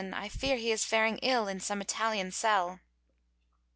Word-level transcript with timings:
I 0.15 0.29
fear 0.29 0.57
he 0.57 0.71
is 0.71 0.83
faring 0.83 1.19
ill 1.19 1.47
in 1.47 1.59
some 1.59 1.79
Italian 1.79 2.31
cell." 2.31 2.79